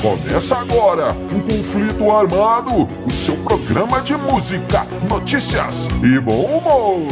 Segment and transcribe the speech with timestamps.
[0.00, 7.06] Começa agora o Conflito Armado, o seu programa de música, notícias e bom humor.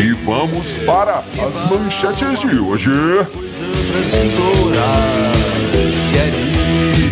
[0.00, 2.90] E vamos para as manchetes de hoje.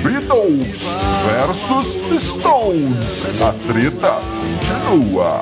[0.02, 0.82] Beatles
[1.26, 3.42] versus Stones.
[3.42, 4.20] A treta
[4.88, 5.40] continua.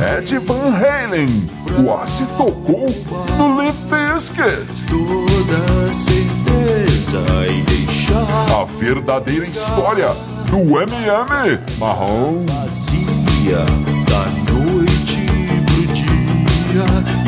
[0.00, 1.28] Ed Van Halen
[1.84, 2.86] quase tocou
[3.36, 4.66] no Limp Bizkit.
[4.88, 10.08] toda certeza e deixar A verdadeira história
[10.46, 12.44] do M&M Marrom.
[12.46, 13.64] vazia
[14.08, 15.26] da noite
[15.66, 17.17] pro dia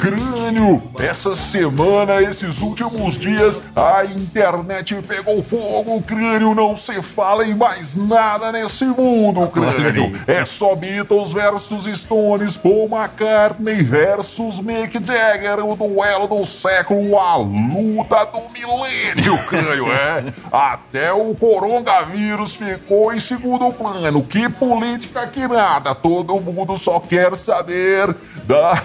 [0.00, 7.54] Crânio, essa semana, esses últimos dias, a internet pegou fogo, crânio, não se fala em
[7.54, 10.20] mais nada nesse mundo, crânio.
[10.26, 17.36] É só Beatles versus Stones, Paul McCartney versus Mick Jagger, o duelo do século, a
[17.36, 20.32] luta do milênio, crânio, é.
[20.50, 24.22] Até o coronavírus ficou em segundo plano.
[24.22, 28.82] Que política que nada, todo mundo só quer saber da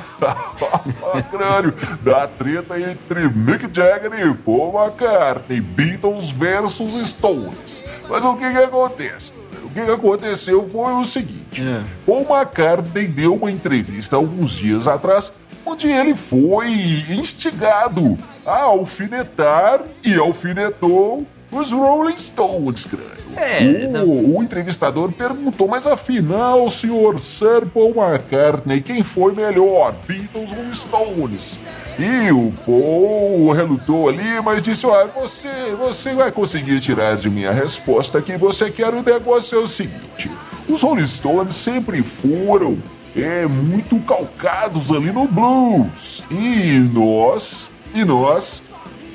[1.30, 7.84] crânio, da treta entre Mick Jagger e Paul McCartney, Beatles versus Stones.
[8.10, 9.32] Mas o que que acontece?
[9.64, 11.84] O que que aconteceu foi o seguinte: É.
[12.06, 15.32] Paul McCartney deu uma entrevista alguns dias atrás,
[15.66, 16.72] onde ele foi
[17.10, 21.26] instigado a alfinetar e alfinetou
[21.56, 23.24] os Rolling Stones, crânio.
[23.36, 29.94] É, o, não- o entrevistador perguntou, mas afinal, senhor Sir Paul McCartney, quem foi melhor,
[30.08, 31.58] Beatles ou Stones?
[31.98, 35.48] E o Paul relutou ali, mas disse, olha, você,
[35.80, 40.30] você vai conseguir tirar de minha resposta que você quer o negócio é o seguinte,
[40.68, 42.78] os Rolling Stones sempre foram
[43.16, 48.62] é, muito calcados ali no blues, e nós, e nós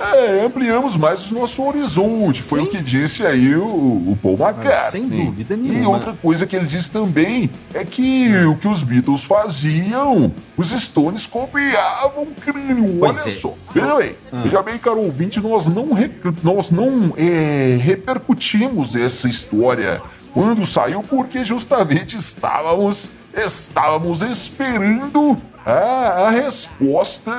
[0.00, 2.42] é, ampliamos mais o nosso horizonte.
[2.42, 2.66] Foi Sim.
[2.66, 4.90] o que disse aí o, o Paul McCartney.
[4.90, 5.90] sem dúvida E nenhuma.
[5.96, 11.26] outra coisa que ele disse também é que o que os Beatles faziam, os Stones
[11.26, 13.02] copiavam crânio.
[13.02, 13.30] Olha é.
[13.30, 13.54] só.
[13.74, 14.14] Veja bem,
[14.44, 20.00] veja bem, caro ouvinte, nós não, rec- nós não é, repercutimos essa história
[20.32, 27.32] quando saiu porque justamente estávamos, estávamos esperando a, a resposta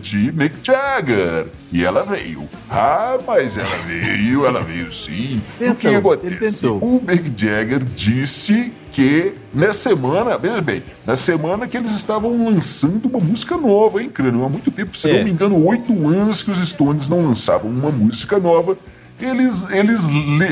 [0.00, 1.46] de Mick Jagger.
[1.72, 2.48] E ela veio.
[2.70, 5.40] Ah, mas ela veio, ela veio sim.
[5.60, 6.38] o que Tentou, acontece?
[6.60, 6.78] tentou.
[6.78, 13.06] O Mick Jagger disse que na semana, veja bem, na semana que eles estavam lançando
[13.06, 14.44] uma música nova, hein, Crânio?
[14.44, 15.16] Há muito tempo, se É.
[15.18, 18.78] não me engano, oito anos que os Stones não lançavam uma música nova.
[19.20, 20.00] Eles, eles,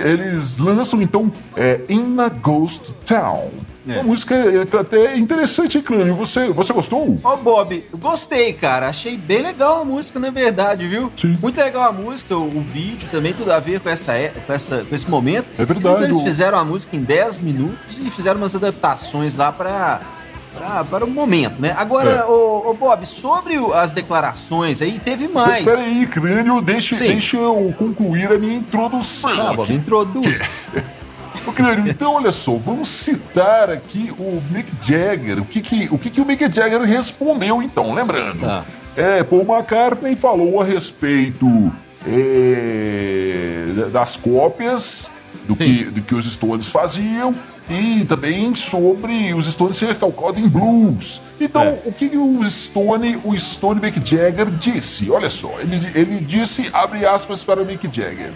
[0.04, 3.50] eles lançam então é, In a Ghost Town.
[3.88, 3.94] É.
[3.94, 6.14] Uma música é, até interessante, hein, Crânio?
[6.14, 7.16] Você, você gostou?
[7.22, 8.88] Ô, Bob, eu gostei, cara.
[8.88, 11.10] Achei bem legal a música, na verdade, viu?
[11.16, 11.36] Sim.
[11.42, 14.52] Muito legal a música, o, o vídeo também, tudo a ver com, essa, é- com,
[14.52, 15.46] essa, com esse momento.
[15.58, 19.50] É verdade, Então, eles fizeram a música em 10 minutos e fizeram umas adaptações lá
[19.50, 20.00] pra,
[20.54, 21.74] pra, para o momento, né?
[21.76, 22.24] Agora, É.
[22.24, 25.58] ô, ô, Bob, sobre o- as declarações aí, teve Mas mais.
[25.58, 29.34] espera aí, Crânio, deixa, deixa eu concluir a minha introdução.
[29.36, 30.38] Tá, Bob, introduz.
[31.46, 31.52] Ô,
[31.88, 35.40] então olha só, vamos citar aqui o Mick Jagger.
[35.40, 37.92] O que que o, que que o Mick Jagger respondeu então?
[37.94, 38.64] Lembrando, Tá.
[38.96, 41.46] é, Paul McCartney falou a respeito
[42.06, 45.10] é, das cópias
[45.46, 47.34] do que, do que os Stones faziam
[47.70, 51.20] e também sobre os Stones ser calcado em blues.
[51.40, 51.78] Então, É.
[51.84, 55.10] o que que o Stone, o Stone Mick Jagger disse?
[55.10, 58.32] Olha só, ele, ele disse, abre aspas para o Mick Jagger.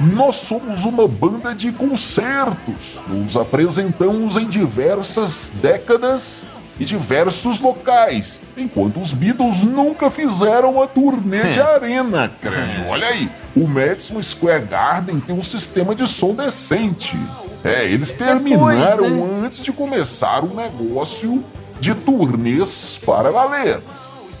[0.00, 2.98] Nós somos uma banda de concertos.
[3.06, 6.42] Nos apresentamos em diversas décadas
[6.78, 12.88] e diversos locais, enquanto os Beatles nunca fizeram a turnê de arena, crânio.
[12.88, 17.18] Olha aí, o Madison Square Garden tem um sistema de som decente.
[17.62, 19.42] É, eles terminaram né?
[19.44, 21.44] antes de começar o negócio
[21.78, 23.80] de turnês para valer.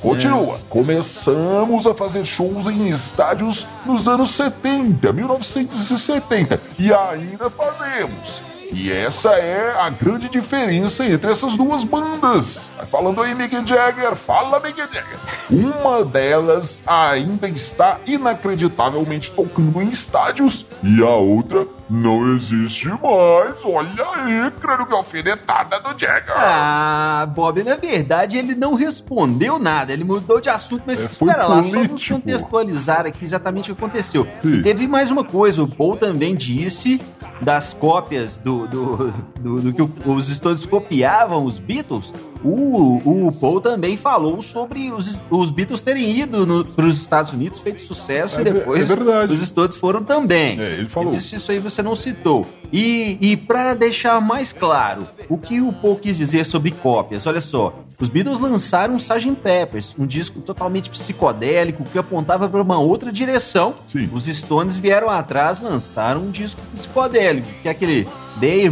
[0.00, 0.58] Continua.
[0.68, 8.49] Começamos a fazer shows em estádios nos anos 70, 1970, e ainda fazemos.
[8.72, 12.68] E essa é a grande diferença entre essas duas bandas.
[12.76, 14.14] Vai falando aí, Mick Jagger.
[14.14, 15.18] Fala, Mick Jagger.
[15.50, 23.56] Uma delas ainda está inacreditavelmente tocando em estádios e a outra não existe mais.
[23.64, 26.32] Olha aí, crânio que alfinetada do Jagger.
[26.36, 31.46] Ah, Bob, na verdade ele não respondeu nada, ele mudou de assunto, mas É, espera
[31.46, 34.26] lá, só vamos contextualizar aqui exatamente o que aconteceu.
[34.40, 34.54] Sim.
[34.54, 37.00] E teve mais uma coisa, o Paul também disse
[37.42, 42.12] das cópias do, do, do, do que o- os Stones copiavam os Beatles,
[42.44, 47.58] o, o Paul também falou sobre os, os Beatles terem ido para os Estados Unidos,
[47.60, 48.94] feito sucesso, É e depois é
[49.32, 50.60] os Stones foram também.
[50.60, 51.10] É, ele falou.
[51.12, 52.46] disse isso aí você não citou.
[52.72, 57.40] E, e para deixar mais claro, o que o Paul quis dizer sobre cópias, olha
[57.40, 57.74] só.
[58.00, 59.32] Os Beatles lançaram o Sgt.
[59.42, 63.74] Peppers, um disco totalmente psicodélico que apontava para uma outra direção.
[63.86, 64.08] Sim.
[64.12, 68.08] Os Stones vieram atrás, lançaram um disco psicodélico, que é aquele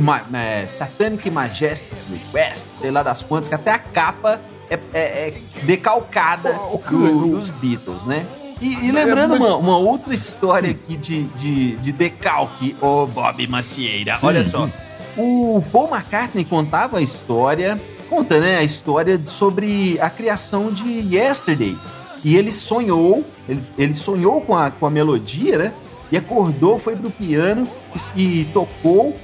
[0.01, 4.41] Ma é, Satanic Majesty's Request, sei lá das quantas, que até a capa
[4.71, 5.35] é, é- é
[5.65, 8.25] decalcada Oh, do- dos Beatles, né?
[8.63, 13.07] E, e lembrando É, mas- uma, uma outra história aqui de, de, de decalque, ô
[13.07, 14.51] Bob Macieira, Sim, olha sim.
[14.51, 14.69] só.
[15.19, 21.77] O Paul McCartney contava a história, conta, né, a história sobre a criação de Yesterday.
[22.23, 25.73] Que ele sonhou, ele, ele sonhou com a, com a melodia, né?
[26.11, 27.69] E acordou, foi pro piano
[28.17, 29.15] e, e tocou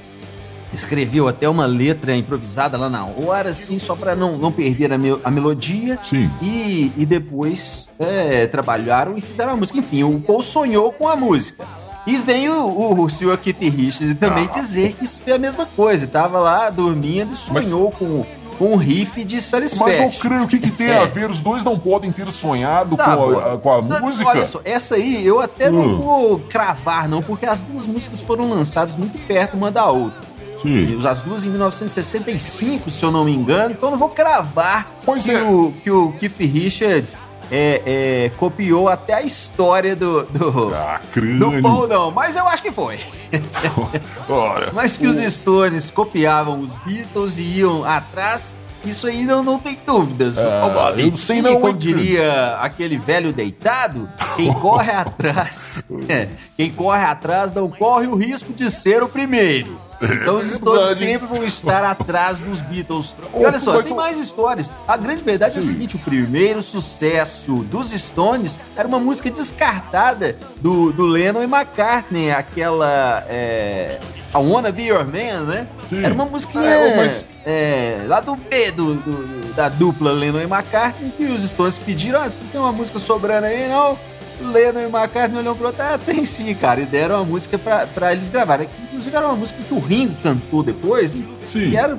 [0.73, 4.97] escreveu até uma letra improvisada lá na hora, assim, só para não, não perder a,
[4.97, 5.97] me- a melodia.
[6.09, 6.29] Sim.
[6.41, 9.79] E, e depois é, trabalharam e fizeram a música.
[9.79, 11.63] Enfim, o Paul sonhou com a música.
[12.05, 14.59] E vem o, o, o senhor Keith Richards também Ah.
[14.59, 16.05] dizer que isso foi a mesma coisa.
[16.07, 18.25] Tava lá dormindo e sonhou com,
[18.57, 20.03] com um riff de Mas Satisfaction.
[20.05, 20.97] eu creio o que, que tem É.
[20.99, 21.29] a ver?
[21.29, 24.29] Os dois não podem ter sonhado Tá, com, a, com a Não, música?
[24.29, 26.01] Olha só, essa aí eu até não Hum.
[26.01, 30.25] vou cravar, não, porque as duas músicas foram lançadas muito perto uma da outra.
[30.61, 31.05] Sim.
[31.07, 35.23] As duas em 1965, se eu não me engano, então eu não vou cravar Pois
[35.23, 35.41] que, é.
[35.43, 37.21] o, que o Keith Richards
[37.51, 41.61] é, é, copiou até a história do, do, Ah, do.
[41.61, 42.99] Paul, não, mas eu acho que foi.
[44.29, 48.55] Olha, Mas que os Stones copiavam os Beatles e iam atrás,
[48.89, 50.37] isso aí não, não tem dúvidas.
[50.37, 56.27] Ah, eu não sei e não, como diria aquele velho deitado, quem corre atrás, é,
[56.55, 59.79] quem corre atrás não corre o risco de ser o primeiro.
[60.01, 63.15] Então os É Stones sempre vão estar atrás dos Beatles.
[63.33, 64.71] E olha só, tem mais histórias.
[64.87, 65.69] A grande verdade é o Sim.
[65.69, 72.31] seguinte, o primeiro sucesso dos Stones era uma música descartada do, do Lennon e McCartney,
[72.31, 73.23] aquela...
[73.27, 73.99] É,
[74.35, 75.67] I Wanna Be Your Man, né?
[75.87, 76.03] Sim.
[76.03, 80.43] Era uma musiquinha É, mas- é, lá do B do, do- da dupla Lennon e
[80.43, 83.97] McCartney, que os Stones pediram, ah, vocês têm uma música sobrando aí, não?
[84.41, 87.87] Lennon e McCartney olhou pro outro, ah, tem sim, cara, e deram a música pra,
[87.87, 88.67] pra eles gravarem.
[89.05, 91.11] Inclusive era uma música que o Ringo cantou depois,
[91.45, 91.59] Sim.
[91.69, 91.95] e era,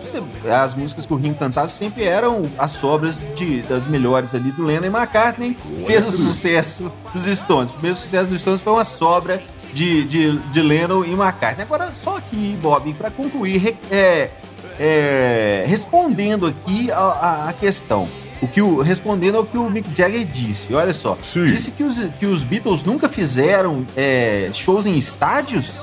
[0.62, 4.64] as músicas que o Ringo cantava sempre eram as sobras de, das melhores ali do
[4.64, 5.56] Lennon e McCartney,
[5.86, 7.70] fez o sucesso dos Stones.
[7.70, 9.40] O primeiro sucesso dos Stones foi uma sobra
[9.72, 11.62] de, de, de Lennon e McCartney.
[11.62, 14.30] Agora, só aqui, Bob, pra concluir, é,
[14.80, 18.08] é, respondendo aqui a, a- a questão.
[18.42, 21.16] O que o, respondendo ao que o Mick Jagger disse, olha só.
[21.24, 21.46] Sim.
[21.46, 25.80] Disse que os, que os Beatles nunca fizeram é, shows em estádios.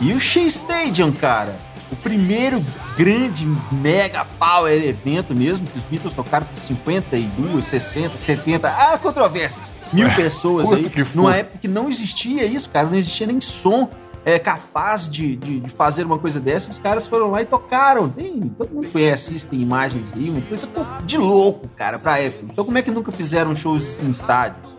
[0.00, 1.56] E o Shea Stadium, cara.
[1.92, 2.64] O primeiro
[2.96, 9.72] grande mega power evento mesmo, que os Beatles tocaram por 52, 60, 70, ah, controvérsias.
[9.92, 10.90] Mil Ué, pessoas aí.
[11.14, 12.88] Numa época que não existia isso, cara.
[12.88, 13.88] Não existia nem som
[14.24, 16.70] é, capaz de, de, de fazer uma coisa dessa.
[16.70, 18.08] Os caras foram lá e tocaram.
[18.08, 20.68] Tem, todo mundo conhece isso, tem imagens aí, uma coisa
[21.04, 22.46] de louco, cara, pra época.
[22.50, 24.74] Então como é que nunca fizeram shows em estádios?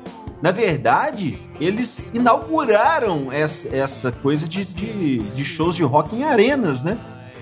[0.45, 6.83] Na verdade, eles inauguraram essa, essa coisa de, de, de shows de rock em arenas,
[6.83, 6.99] né?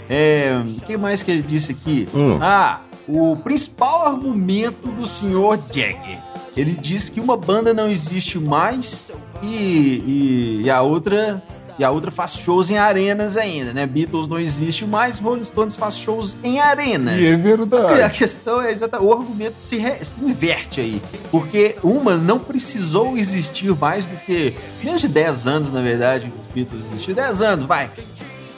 [0.09, 2.07] É, o que mais que ele disse aqui?
[2.15, 2.39] Hum.
[2.41, 6.17] Ah, o principal argumento do senhor Jagger.
[6.55, 11.43] Ele diz que uma banda não existe mais e, e, e a outra
[11.77, 13.85] e a outra faz shows em arenas ainda, né?
[13.85, 17.19] Beatles não existe mais, Rolling Stones faz shows em arenas.
[17.19, 18.17] E é A verdade.
[18.17, 21.01] questão é exatamente, o argumento se, re- se inverte aí.
[21.31, 24.53] Porque uma não precisou existir mais do que
[24.83, 27.15] menos de 10 anos, na verdade, os Beatles existiram.
[27.23, 27.89] 10 anos, vai.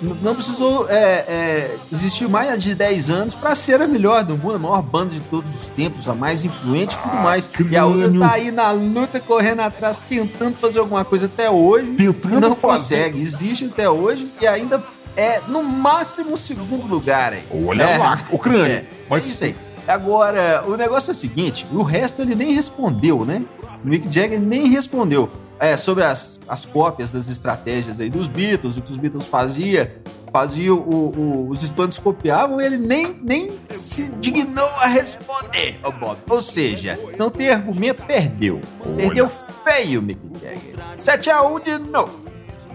[0.01, 0.95] Não precisou é,
[1.27, 5.11] é, existir mais de 10 anos para ser a melhor do mundo, a maior banda
[5.13, 7.49] de todos os tempos, a mais influente e tudo mais.
[7.71, 11.91] E a outra tá aí na luta, correndo atrás, tentando fazer alguma coisa até hoje.
[11.93, 12.97] Tentando e não fazer.
[12.97, 13.21] consegue.
[13.21, 14.83] Existe até hoje e ainda
[15.15, 17.43] é no máximo segundo lugar aí.
[17.65, 17.97] Olha É.
[17.97, 18.65] lá, o crânio.
[18.65, 19.55] É, Mas- mas isso aí.
[19.87, 23.43] Agora, o negócio é o seguinte: o resto ele nem respondeu, né?
[23.83, 25.29] O Mick Jagger nem respondeu.
[25.59, 29.87] é, sobre as, as cópias das estratégias aí dos Beatles, o que os Beatles faziam,
[30.31, 36.17] fazia o, o- os Stones copiavam, ele nem, nem se dignou a responder, ô Bob.
[36.29, 38.59] Ou seja, não tem argumento, perdeu.
[38.97, 39.29] Perdeu
[39.63, 40.75] feio, Mick Jagger.
[40.99, 42.19] 7x1 de novo.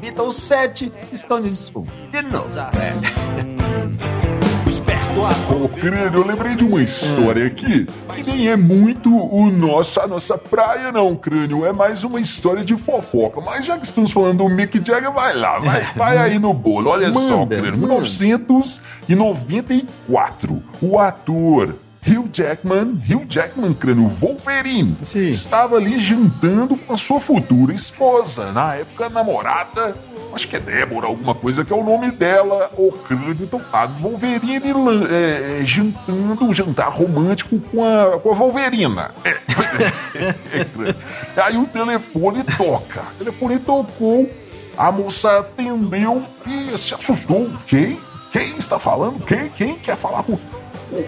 [0.01, 1.83] Beatles 7, Stones 1.
[2.11, 2.49] De novo.
[2.59, 4.20] É.
[5.19, 10.07] Ô, crânio, eu lembrei de uma história aqui que nem é muito o nosso, a
[10.07, 11.65] nossa praia, não, crânio.
[11.67, 13.41] É mais uma história de fofoca.
[13.41, 16.91] Mas já que estamos falando do Mick Jagger, vai lá, vai, vai aí no bolo.
[16.91, 17.81] Olha só, Manda, crânio.
[17.81, 17.95] manda.
[19.09, 21.75] 1994, o ator.
[22.07, 25.29] Hugh Jackman, Hugh Jackman, crânio, Wolverine, Sim.
[25.29, 29.95] estava ali jantando com a sua futura esposa, na época namorada,
[30.33, 33.37] acho que é Débora, alguma coisa que é o nome dela, o crânio.
[33.73, 34.63] A Wolverine
[35.11, 39.11] é, jantando um jantar romântico com a, com a Wolverina.
[39.25, 39.37] É.
[41.37, 41.43] É.
[41.43, 43.01] Aí o telefone toca.
[43.01, 44.29] O telefone tocou,
[44.77, 47.49] a moça atendeu e se assustou.
[47.67, 47.99] Quem?
[48.33, 49.25] Quem está falando?
[49.25, 49.49] Quem?
[49.51, 50.39] Quem quer falar com.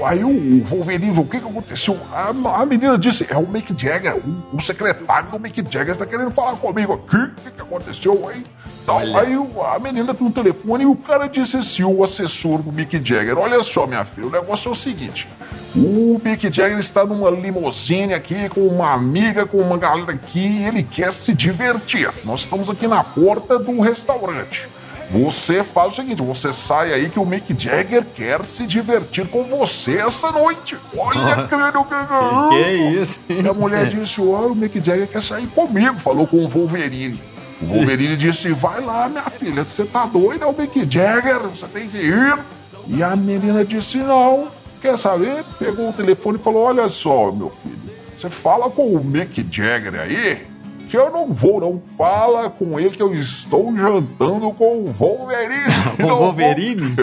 [0.04, 1.98] Aí o Wolverine, o que, que aconteceu?
[2.12, 6.06] A, a menina disse: é o Mick Jagger, o, o secretário do Mick Jagger está
[6.06, 7.16] querendo falar comigo aqui.
[7.16, 8.44] O que, que aconteceu aí?
[8.82, 9.34] Então, aí
[9.74, 13.38] a menina com o telefone e o cara disse assim: o assessor do Mick Jagger:
[13.38, 15.28] Olha só, minha filha, o negócio é o seguinte.
[15.74, 20.64] O Mick Jagger está numa limusine aqui com uma amiga, com uma galera aqui, e
[20.64, 22.10] ele quer se divertir.
[22.24, 24.68] Nós estamos aqui na porta do restaurante.
[25.12, 29.44] Você faz o seguinte, você sai aí que o Mick Jagger quer se divertir com
[29.44, 30.74] você essa noite.
[30.96, 32.48] Olha, crânio, crânio.
[32.48, 33.20] Que é isso?
[33.28, 37.20] E a mulher disse, olha, o Mick Jagger quer sair comigo, falou com o Wolverine.
[37.60, 41.66] O Wolverine disse, vai lá, minha filha, você tá doida, é o Mick Jagger, você
[41.66, 42.38] tem que ir.
[42.86, 44.48] E a menina disse, não,
[44.80, 45.44] quer saber?
[45.58, 47.78] Pegou o telefone e falou, olha só, meu filho,
[48.16, 50.46] você fala com o Mick Jagger aí,
[50.92, 51.82] que eu não vou, não.
[51.96, 55.72] Fala com ele que eu estou jantando com o Wolverine.
[55.98, 56.94] O Não, Wolverine?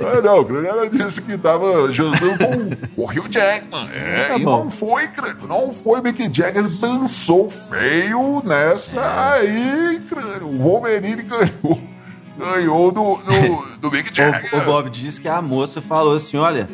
[0.00, 2.38] ah, não, crânio, ela disse que tava jantando
[2.94, 3.90] com o Hugh Jackman.
[3.92, 6.00] É, Tá e não foi, crânio, não foi.
[6.00, 10.48] Mick Jagger dançou feio nessa aí, crânio.
[10.48, 11.78] O Wolverine ganhou.
[12.38, 14.54] Ganhou do, do, do Mick Jagger.
[14.54, 16.66] O, o Bob disse que a moça falou assim: olha,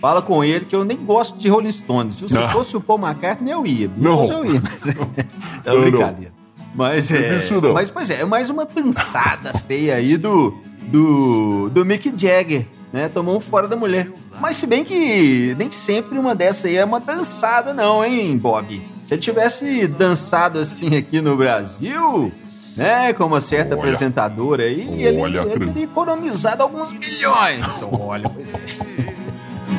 [0.00, 2.16] fala com ele que eu nem gosto de Rolling Stones.
[2.16, 2.48] Se Não.
[2.48, 3.90] fosse o Paul McCartney, eu ia.
[3.96, 4.26] Não.
[4.26, 4.62] Beatles Eu ia.
[5.64, 5.66] Mas...
[5.66, 6.32] é brincadeira.
[6.74, 7.36] Mas é.
[7.36, 7.72] Isso não.
[7.72, 13.08] Mas, pois é, é mais uma dançada feia aí do, do, do Mick Jagger, né?
[13.08, 14.10] Tomou um fora da mulher.
[14.40, 18.80] Mas se bem que nem sempre uma dessa aí é uma dançada, não, hein, Bob?
[19.04, 22.32] Se ele tivesse dançado assim aqui no Brasil,
[22.76, 23.12] né?
[23.12, 23.82] Com uma certa Olha.
[23.82, 27.64] apresentadora aí, ele, Olha, ele teria economizado alguns milhões.
[27.90, 29.14] Olha, pois é.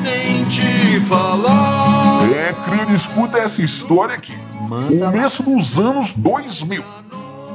[0.02, 2.28] nem te falar.
[2.30, 4.36] É, crânio, escuta essa história aqui.
[4.68, 5.06] Manda.
[5.06, 6.84] Começo dos anos 2000.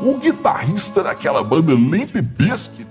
[0.01, 2.88] O guitarrista daquela banda Limp Bizkit,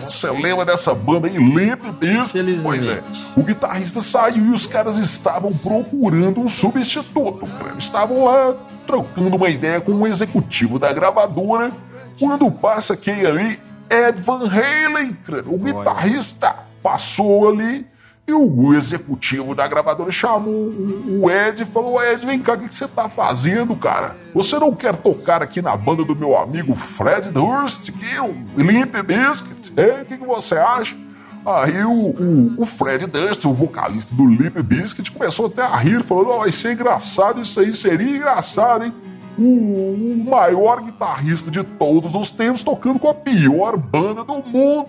[0.00, 2.60] você lembra dessa banda aí, Limp Bizkit?
[2.62, 3.02] Pois é.
[3.36, 7.78] O guitarrista saiu e os caras estavam procurando um substituto, crânio.
[7.78, 8.54] Estavam lá
[8.86, 11.72] trocando uma ideia com um executivo da gravadora,
[12.20, 13.58] quando passa quem ali?
[13.90, 15.16] Ed Van Halen.
[15.46, 17.84] O guitarrista passou ali
[18.26, 20.72] e o executivo da gravadora chamou
[21.06, 24.16] o Ed e falou: Ed, vem cá, o que você tá fazendo, cara?
[24.32, 28.34] Você não quer tocar aqui na banda do meu amigo Fred Durst, que é o
[28.56, 29.72] Limp Bizkit?
[29.76, 30.96] É, o que, você acha?
[31.44, 36.02] Aí o, o, o Fred Durst, o vocalista do Limp Bizkit, começou até a rir,
[36.02, 38.94] falou: Não, vai ser engraçado, isso aí seria engraçado, hein?
[39.36, 44.86] O, o maior guitarrista de todos os tempos tocando com a pior banda do mundo.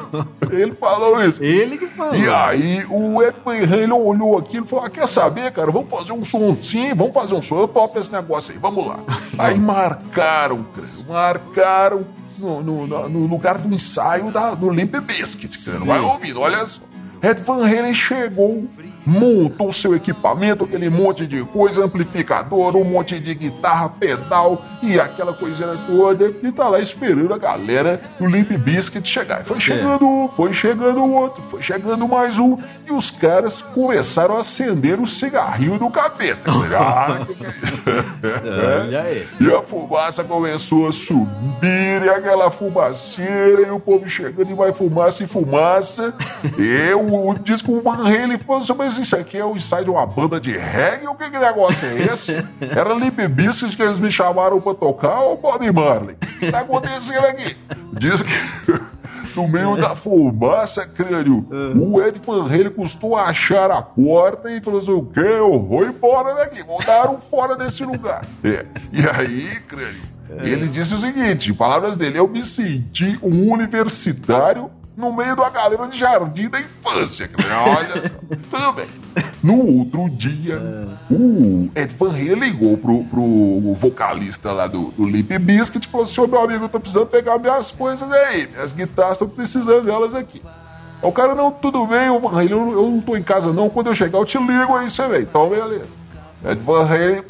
[0.50, 1.42] Ele falou isso.
[1.42, 2.14] Ele que falou.
[2.16, 5.70] E aí o Ed Van Halen olhou aquilo e falou: ah, quer saber, cara?
[5.70, 7.58] Vamos fazer um som sim, vamos fazer um som.
[7.60, 8.98] Eu topo esse negócio aí, vamos lá.
[9.38, 12.00] Aí marcaram, cara, marcaram
[12.38, 15.78] no, no- no- lugar do ensaio da, do Limp Bizkit, cara.
[15.80, 16.80] Vai ouvindo, olha só.
[17.22, 18.64] Ed Van Halen chegou,
[19.04, 25.32] montou seu equipamento, aquele monte de coisa, amplificador, um monte de guitarra, pedal e aquela
[25.32, 29.42] coisinha toda, e tá lá esperando a galera do Limp Bizkit chegar.
[29.42, 32.56] E foi chegando um, foi chegando outro, foi chegando mais um,
[32.86, 36.50] e os caras começaram a acender o cigarrinho do capeta.
[39.40, 44.72] E a fumaça começou a subir, e aquela fumaceira, e o povo chegando e vai
[44.72, 46.14] fumaça e fumaça.
[46.58, 50.06] E o, o disco Van Halen falou assim, isso aqui é o ensaio de uma
[50.06, 51.06] banda de reggae?
[51.06, 52.32] O que, que negócio é esse?
[52.60, 56.14] Era Limp Bizkit que eles me chamaram pra tocar ou Bob Marley?
[56.14, 57.56] O que tá acontecendo aqui?
[57.92, 58.32] Diz que...
[59.34, 64.80] No meio da fumaça, crânio, o Ed Van Halen custou achar a porta e falou
[64.80, 65.20] assim: o quê?
[65.20, 68.26] Eu vou embora daqui, vou dar um fora desse lugar.
[68.44, 68.66] É.
[68.92, 70.02] E aí, crânio,
[70.38, 75.86] Ele disse o seguinte, palavras dele, eu me senti um universitário no meio da galera
[75.86, 77.30] de jardim da infância.
[77.66, 78.10] Olha,
[78.50, 78.86] tudo bem.
[79.42, 80.60] No outro dia,
[81.10, 86.06] o Ed Van Halen ligou pro, pro vocalista lá do, do Limp Bizkit e falou
[86.06, 89.84] assim, ô meu amigo, eu tô precisando pegar minhas coisas aí, minhas guitarras, tô precisando
[89.84, 90.40] delas aqui.
[91.02, 93.88] O cara, não, tudo bem, Van Halen, eu, eu não tô em casa não, quando
[93.88, 95.22] eu chegar eu te ligo aí, você vem.
[95.22, 95.86] Então, beleza.
[96.44, 97.24] Ed Van Halen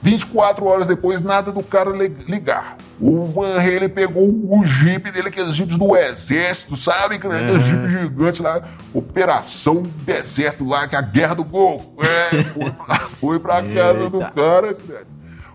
[0.00, 2.76] 24 horas depois, nada do cara ligar.
[3.00, 7.14] O Van Halen pegou o Jeep dele, aqueles Jeeps do Exército, sabe?
[7.14, 7.60] Aquele uhum.
[7.60, 8.62] Jeep gigante lá,
[8.92, 11.92] Operação Deserto lá, que é a Guerra do Golfo.
[12.02, 12.72] É, foi,
[13.20, 14.10] foi pra casa Eita.
[14.10, 15.06] do cara, cara.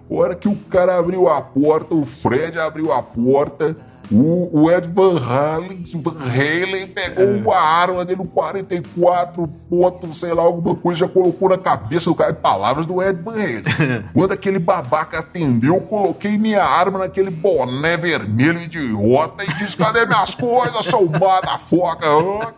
[0.09, 3.75] A hora que o cara abriu a porta, o Fred abriu a porta,
[4.13, 7.31] o, o Ed Van Halen, Van Halen pegou é.
[7.31, 12.15] uma arma dele, um 44 pontos, sei lá, alguma coisa, já colocou na cabeça do
[12.15, 12.33] cara.
[12.33, 13.63] Palavras do Ed Van Halen.
[14.13, 20.35] Quando aquele babaca atendeu, coloquei minha arma naquele boné vermelho idiota e disse: cadê minhas
[20.35, 22.53] coisas, seu motherfucker?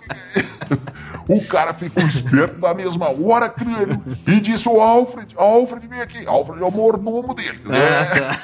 [1.28, 6.24] O cara ficou esperto da mesma hora, crânio, e disse: Ô Alfred, Alfred, vem aqui.
[6.28, 7.62] Alfred é o mordomo dele.
[7.66, 8.38] Né?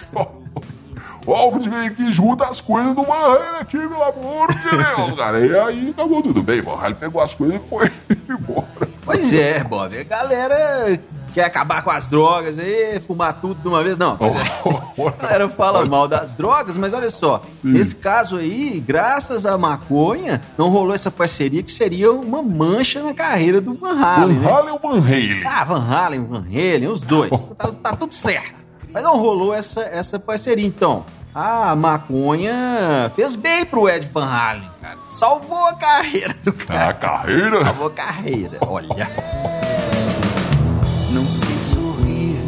[1.26, 5.40] O Alfred vem aqui junta as coisas do Marraine aqui, pelo amor de Deus, cara.
[5.46, 7.92] E aí acabou tudo bem, o Ele pegou as coisas e foi
[8.30, 8.90] embora.
[9.04, 9.98] Pois é, Bob.
[9.98, 11.00] A galera
[11.34, 13.98] quer acabar com as drogas aí, fumar tudo de uma vez.
[13.98, 14.42] Não, mas é,
[15.08, 20.42] a galera fala mal das drogas, mas olha só, nesse caso aí, graças à maconha,
[20.58, 24.40] não rolou essa parceria que seria uma mancha na carreira do Van Halen.
[24.40, 24.72] Van Halen né?
[24.72, 25.46] ou Van Halen?
[25.46, 27.32] Ah, Van Halen, Van Halen, os dois.
[27.58, 28.61] tá, tá tudo certo.
[28.94, 30.66] Mas não rolou essa, essa parceria.
[30.66, 34.98] Então, a maconha fez bem pro Ed Van Halen, cara.
[35.10, 36.90] Salvou a carreira do cara.
[36.90, 37.64] A carreira?
[37.64, 39.10] Salvou a carreira, olha.
[41.12, 42.40] Não sei sorrir,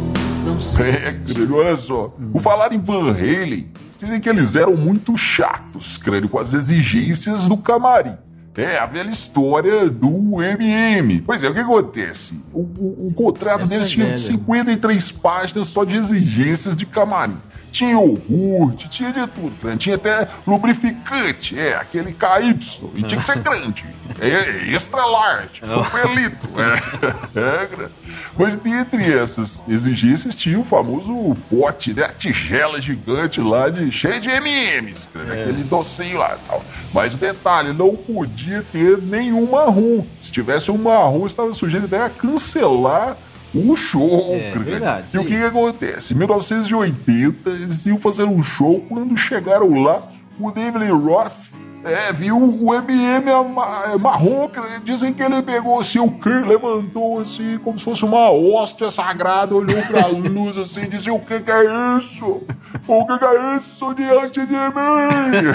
[0.44, 0.90] não sei.
[0.90, 2.12] É, crânio, olha só.
[2.32, 7.46] Por falar em Van Halen, dizem que eles eram muito chatos, crânio, com as exigências
[7.46, 8.16] do camarim.
[8.56, 11.22] É, a velha história do MM.
[11.22, 12.40] Pois é, o que acontece?
[12.52, 17.36] O, o, o contrato Essa deles é tinha 53 páginas só de exigências de camarim.
[17.72, 19.76] Tinha iogurte, tinha de tudo, né?
[19.76, 23.84] Tinha até lubrificante, é, aquele KY, e tinha que ser grande.
[24.24, 26.48] É, extra large, supelito.
[26.56, 27.88] É, é,
[28.38, 32.04] mas dentre essas exigências tinha o famoso pote, né?
[32.04, 35.42] A tigela gigante lá, de, cheia de MMs, né?
[35.42, 36.64] aquele docinho lá e tal.
[36.92, 40.04] Mas o detalhe, não podia ter nenhum marrom.
[40.20, 43.16] Se tivesse um marrom, estava sujeito a cancelar
[43.54, 44.34] o show.
[44.34, 46.12] É, verdade, e o que, que acontece?
[46.12, 48.84] Em 1980, eles iam fazer um show.
[48.88, 50.02] Quando chegaram lá,
[50.38, 51.50] o David Roth
[51.84, 54.50] é, viu o MM é marrom,
[54.82, 59.54] dizem que ele pegou assim, o que levantou assim, como se fosse uma hóstia sagrada,
[59.54, 62.42] olhou pra luz assim e disse: O que, que é isso?
[62.88, 65.52] O que, que é isso diante de mim?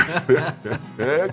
[0.99, 1.29] é,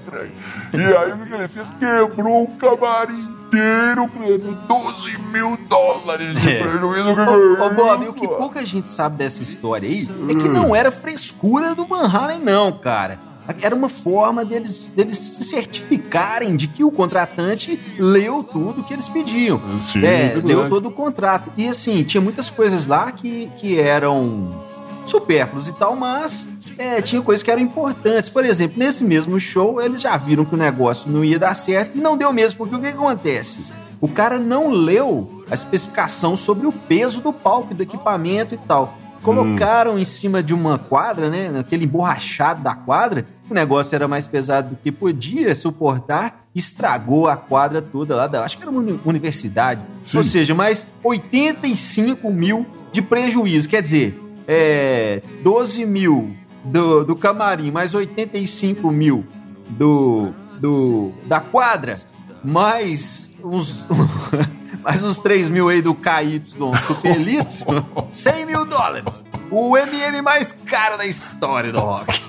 [0.72, 1.68] E aí o que ele fez?
[1.78, 6.62] Quebrou o camarim inteiro, credo, 12 mil dólares de é.
[6.62, 7.14] prejuízo.
[7.14, 10.74] Que ô, ô, Bob, o que pouca gente sabe dessa história aí é que não
[10.74, 16.66] era frescura do Van Halen, não, cara era uma forma deles, deles se certificarem de
[16.66, 19.60] que o contratante leu tudo que eles pediam.
[19.80, 21.52] Sim, é, leu todo o contrato.
[21.56, 24.50] E assim, tinha muitas coisas lá que, que eram
[25.06, 28.28] supérfluos e tal, mas é, tinha coisas que eram importantes.
[28.28, 31.96] Por exemplo, nesse mesmo show, eles já viram que o negócio não ia dar certo
[31.96, 33.60] e não deu mesmo, porque o que acontece?
[34.00, 38.96] O cara não leu a especificação sobre o peso do palco, do equipamento e tal.
[39.26, 39.98] Colocaram hum.
[39.98, 41.50] em cima de uma quadra, né?
[41.50, 43.26] Naquele emborrachado da quadra.
[43.50, 46.44] O negócio era mais pesado do que podia suportar.
[46.54, 48.44] Estragou a quadra toda lá da.
[48.44, 49.82] Acho que era uma universidade.
[50.04, 50.18] Sim.
[50.18, 53.68] Ou seja, mais 85 mil de prejuízo.
[53.68, 56.30] Quer dizer, é, 12 mil
[56.64, 59.24] do, do camarim, mais 85 mil
[59.70, 61.98] do, do, da quadra,
[62.44, 63.84] mais uns.
[64.86, 66.40] Mais uns 3 mil aí do KY
[66.86, 67.64] Superlito,
[68.12, 69.24] 100 mil dólares.
[69.50, 72.20] O MM mais caro da história do rock.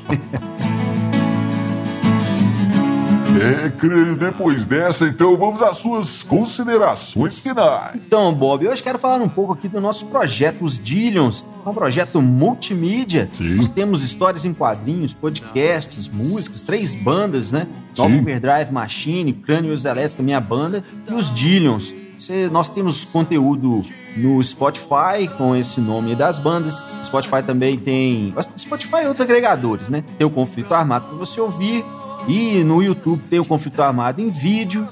[3.39, 7.91] É, creio, depois dessa, então vamos às suas considerações finais.
[7.93, 12.19] Então, Bob, hoje quero falar um pouco aqui do nosso projeto Os Dillions, um projeto
[12.19, 13.29] multimídia.
[13.33, 13.57] Sim.
[13.57, 17.67] Nós temos histórias em quadrinhos, podcasts, músicas, três bandas, né?
[17.95, 21.93] Nova Overdrive Machine, Crânios Elétrica, minha banda, e os Dillions.
[22.51, 23.83] Nós temos conteúdo
[24.15, 26.83] no Spotify com esse nome das bandas.
[27.05, 28.33] Spotify também tem.
[28.57, 30.03] Spotify e outros agregadores, né?
[30.17, 31.85] Tem o Conflito Armado para você ouvir.
[32.27, 34.87] E no YouTube tem o Conflito Armado em vídeo.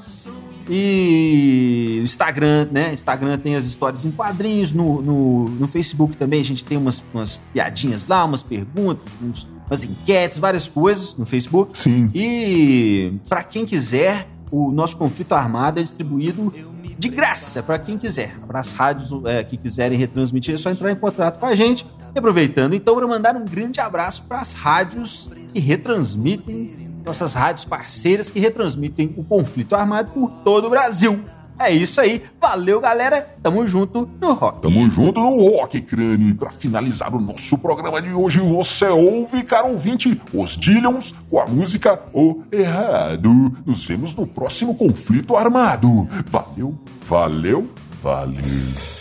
[0.69, 2.93] E Instagram, né?
[2.93, 4.71] Instagram tem as histórias em quadrinhos.
[4.73, 9.47] No, no, no Facebook também a gente tem umas, umas piadinhas lá, umas perguntas, uns,
[9.67, 11.77] umas enquetes, várias coisas no Facebook.
[11.77, 12.09] Sim.
[12.13, 16.51] E para quem quiser, o nosso conflito armado é distribuído
[16.97, 18.36] de graça para quem quiser.
[18.47, 21.86] Para as rádios é, que quiserem retransmitir, é só entrar em contato com a gente.
[22.13, 27.65] E aproveitando, então, para mandar um grande abraço para as rádios que retransmitem, nossas rádios
[27.65, 31.23] parceiras que retransmitem o conflito armado por todo o Brasil.
[31.58, 32.24] É isso aí.
[32.39, 33.22] Valeu, galera.
[33.41, 34.62] Tamo junto no rock.
[34.62, 36.30] Tamo junto no Rock Crânio.
[36.30, 41.39] E pra finalizar o nosso programa de hoje, você ouve, caro ouvinte, os Dillions com
[41.39, 43.30] a música O Errado.
[43.65, 46.08] Nos vemos no próximo conflito armado.
[46.30, 46.76] Valeu,
[47.08, 47.70] valeu,
[48.02, 48.94] valeu.